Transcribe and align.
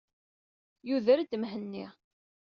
Yuder-d 0.87 1.31
Mhenni. 1.41 1.87